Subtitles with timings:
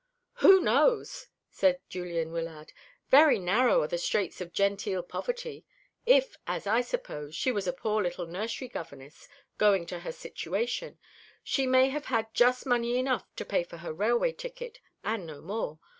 [0.37, 2.73] "Who knows!" said Julian Wyllard.
[3.11, 5.63] "Very narrow are the straits of genteel poverty.
[6.07, 9.27] If, as I suppose, she was a poor little nursery governess
[9.59, 10.97] going to her situation,
[11.43, 15.39] she may have had just money enough to pay for her railway ticket, and no
[15.39, 15.77] more.